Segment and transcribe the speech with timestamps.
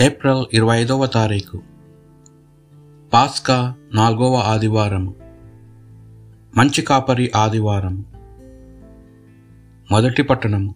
[0.00, 1.62] April ఇరవై ఐదవ తారీఖు.
[3.12, 5.14] పాస్కా నాలుగవ ఆదివారం.
[6.56, 8.04] మంచి కాపరి ఆదివారం.
[9.90, 10.74] మొదటి పట్టణము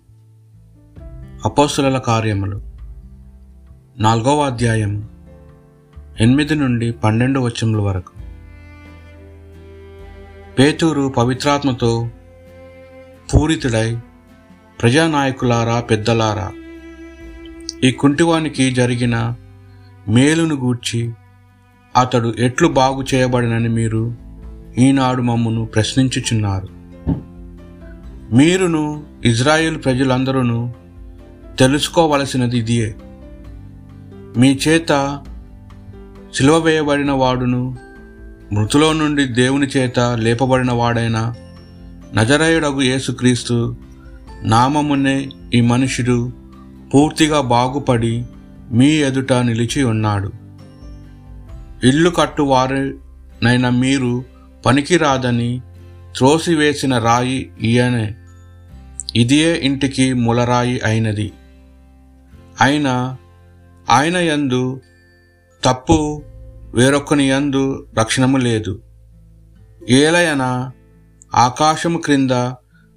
[1.45, 2.63] అపోసుల కార్యములు.
[3.99, 5.09] నాలుగవ అధ్యాయం.
[6.21, 8.13] ఎనిమిది నుండి పన్నెండు వచనముల వరకు.
[10.59, 12.09] పేతూరు పవిత్రాత్మతో
[13.35, 13.99] పూరితుడై
[14.81, 16.53] ప్రజానాయకులారా పెద్దలారా
[17.85, 19.37] ఈ కుంటివానికి జరిగిన
[20.09, 21.13] మేలును గూర్చి
[21.97, 24.17] అతడు ఎట్లు బాగు చేయబడినని మీరు
[24.79, 26.69] ఈనాడు మమ్మను ప్రశ్నించుచున్నారు.
[28.33, 30.73] మీరును ఇజ్రాయేల్ ప్రజలందరూ
[31.59, 32.95] తెలుసుకోవలసినది ఇదియే
[34.37, 34.93] మీ చేత
[36.35, 37.79] సిలువ వేయబడిన వాడును
[38.53, 41.35] మృతులో నుండి దేవుని చేత లేపబడిన వాడైన
[42.15, 43.77] నజరయుడగు యేసుక్రీస్తు
[44.43, 46.33] నామమునే ఈ మనుషుడు
[46.95, 48.25] పూర్తిగా బాగుపడి
[48.71, 50.33] మీ ఎదుట నిలిచి ఉన్నాడు.
[51.85, 54.25] ఇల్లు కట్టువారినైన మీరు
[54.67, 55.63] పనికిరాదని
[56.17, 58.15] త్రోసివేసిన రాయి ఈయనే.
[59.17, 61.33] ఇదియే ఇంటికి ములరాయి అయినది.
[62.61, 63.17] ఆయన
[63.91, 64.81] ఆయన యందు
[65.65, 66.23] తప్పు
[66.75, 68.83] వేరొకని యందు రక్షణము లేదు.
[69.91, 70.71] ఏలయన
[71.35, 72.31] ఆకాశము క్రింద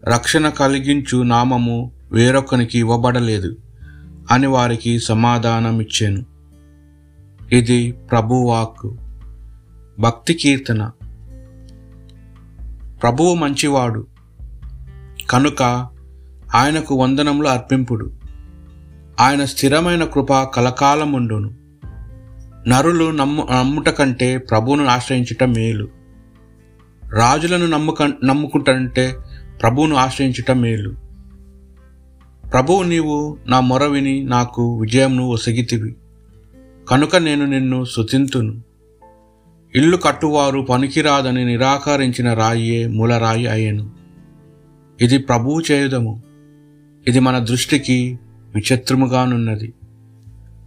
[0.05, 3.55] రక్షణ కలిగించు నామము వేరొకనికి ఇవ్వబడలేదు.
[4.31, 6.25] అని వారికి సమాధానమిచ్చాను.
[7.51, 8.95] ఇది ప్రభువాక్
[9.99, 10.91] భక్తి కీర్తన.
[13.01, 14.07] ప్రభువు మంచివాడు.
[15.29, 15.87] కనుక
[16.55, 18.13] ఆయనకు వందనములు అర్పింపుడు.
[19.19, 21.53] ఆయన స్థిరమైన కృప కలకాలముండును.
[22.67, 25.87] నరులు నమ్ము నమ్ముట కంటే ప్రభువును ఆశ్రయించుట మేలు.
[27.13, 29.15] రాజులను నమ్ముక నమ్ముకుంటంటే
[29.61, 31.04] ప్రభువును ఆశ్రయించుట మేలు.
[32.51, 35.95] ప్రభువు నీవు నా మొర విని నాకు విజయంను ఒసగితివి.
[36.89, 38.61] కనుక నేను నిన్ను శుతింతును.
[39.75, 43.91] ఇల్లు కట్టువారు పనికిరాదని నిరాకరించిన రాయియే మూలరాయి అయ్యను.
[45.01, 46.21] ఇది ప్రభువు చేయుదము.
[47.07, 48.19] ఇది మన దృష్టికి
[48.55, 49.73] విచిత్రముగానున్నది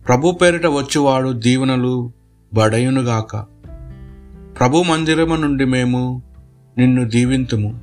[0.08, 2.12] ప్రభు పేరిట వచ్చువాడు దీవెనలు
[2.54, 3.36] బడయునుగాక
[4.58, 6.22] ప్రభు మందిరము నుండి మేము
[6.78, 7.80] నిన్ను దీవింతుము.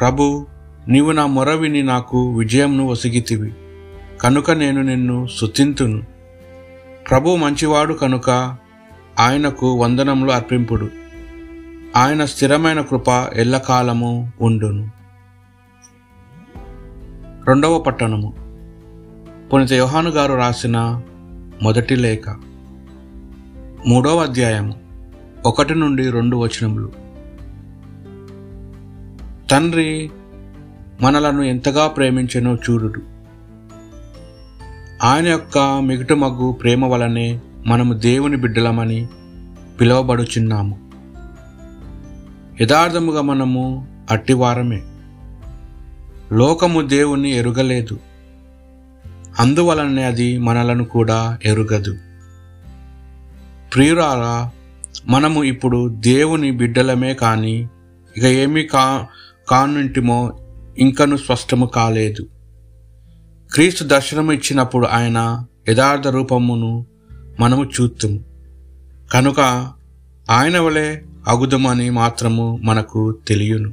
[0.00, 0.46] ప్రభు
[0.88, 3.54] నీవు నా మొర విని నాకు విజయంను ఒసిగితివి.
[4.20, 6.02] కనుక నేను నిన్ను సుతింతును
[7.10, 8.56] ప్రభు మంచివాడు కనుక
[9.20, 10.90] ఆయనకు వందనములు అర్పింపుడు.
[11.96, 14.90] ఆయన స్థిరమైన కృప ఎల్లకాలము ఉండును.
[17.48, 18.34] రెండవ పట్టణము.
[19.52, 21.02] పునిత యోహాను గారు రాసిన
[21.62, 22.28] మొదటి లేఖ.
[23.86, 24.74] మూడవ అధ్యాయము.
[25.46, 26.92] ఒకటి నుండి రెండు వచనములు.
[29.50, 30.10] తండ్రి
[31.00, 32.94] మనలను ఎంతగా ప్రేమించెనో చూడు
[35.02, 39.08] ఆయన యొక్క మిగుటు మగ్గు ప్రేమ వలనే మనము దేవుని బిడ్డలమని
[39.80, 40.90] పిలువబడుచున్నాము.
[42.60, 44.82] యథార్థముగా మనము అట్టివారమే.
[46.32, 47.98] లోకము దేవుని ఎరుగలేదు.
[49.40, 51.98] అందువలనే అది మనలను కూడా ఎరుగదు.
[53.74, 54.50] ప్రియురారా
[55.06, 57.68] మనము ఇప్పుడు దేవుని బిడ్డలమే కానీ
[58.16, 59.06] ఇక ఏమీ కా
[59.48, 60.38] కానుంటిమో
[60.78, 62.26] ఇంకను స్పష్టము కాలేదు.
[63.52, 66.86] క్రీస్తు దర్శనము ఇచ్చినప్పుడు ఆయన యథార్థ రూపమును
[67.40, 68.20] మనము చూతుము
[69.12, 69.40] కనుక
[70.30, 73.72] ఆయన వలె అగుదమని మాత్రము మనకు తెలియను.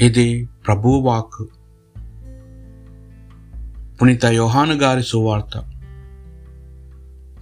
[0.00, 1.46] ఇది ప్రభువాక్
[4.02, 5.72] పునీత యోహాను గారి సువార్త.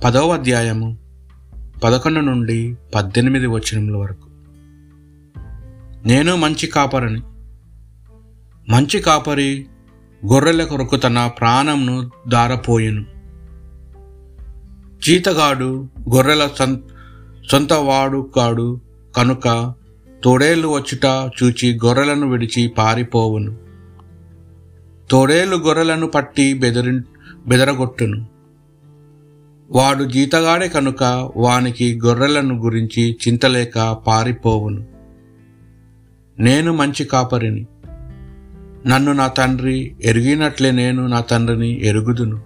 [0.05, 0.97] పదవ అధ్యాయము
[1.85, 4.26] పదకొండు నుండి పద్దెనిమిది వచనముల వరకు.
[6.07, 7.21] నేను మంచి కాపరిని.
[8.69, 9.67] మంచి కాపరి
[10.27, 13.05] గొర్రెల కొరకు తన ప్రాణంను దారపోయెను.
[15.07, 16.49] జీతగాడు గొర్రెల
[17.51, 18.81] సొంత వాడు కాడు
[19.17, 19.75] కనుక
[20.25, 23.57] తోడేళ్ళు వచ్చుట చూచి గొర్రెలను విడిచి పారిపోవును.
[25.11, 27.01] తోడేళ్ళు గొర్రెలను పట్టి బెదిరి
[27.47, 28.27] బెదరగొట్టును.
[29.71, 34.96] వాడు జీతగాడే కనుక వానికి గొర్రెలను గురించి చింతలేక పారిపోవును.
[36.41, 37.67] నేను మంచి కాపరిని.
[38.87, 42.41] నన్ను నా తండ్రి ఎరిగినట్లే నేను నా తండ్రిని ఎరుగుదును.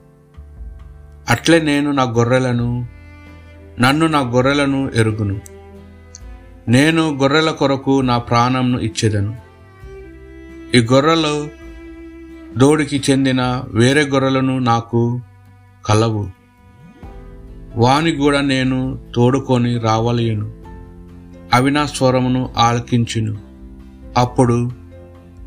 [1.30, 2.86] అట్లే నేను నా గొర్రెలను
[3.80, 5.40] నన్ను నా గొర్రెలను ఎరుగును.
[6.68, 9.36] నేను గొర్రెల కొరకు నా ప్రాణంను ఇచ్చేదను.
[10.74, 11.48] ఈ గొర్రెలు
[12.58, 15.20] దోడికి చెందిన వేరే గొర్రెలను నాకు
[15.86, 16.30] కలవు.
[17.76, 20.52] వాని కూడా నేను తోడుకొని రావలేను
[21.54, 23.49] అవి నా స్వరమును ఆలకించును.
[24.16, 24.70] అప్పుడు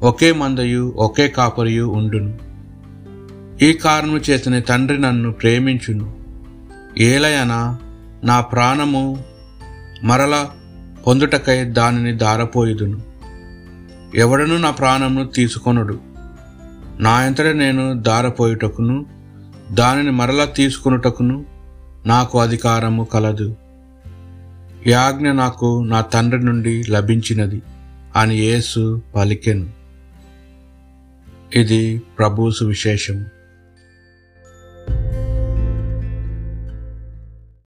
[0.01, 2.37] ఒకే మందయు ఒకే కాపరియు ఉండును.
[3.63, 6.13] ఈ కారణము చేతనే తండ్రి నన్ను ప్రేమించును.
[6.97, 7.77] ఏలయన
[8.23, 9.23] నా ప్రాణము
[10.03, 10.45] మరల
[11.07, 13.01] పొందుటకై దానిని దారపోయుదును.
[14.15, 15.99] ఎవడను నా ప్రాణమును తీసుకొనుడు.
[16.99, 19.05] నా ఎంతట నేను దారపోయుటకును
[19.71, 21.45] దానిని మరలా తీసుకొనుటకును
[22.05, 23.55] నాకు అధికారము కలదు.
[24.87, 27.61] యాజ్ఞ నాకు నా తండ్రి నుండి లభించినది.
[28.15, 29.69] అని యేసు పలికెను.
[31.55, 33.25] ఇది ప్రభు సువిశేషము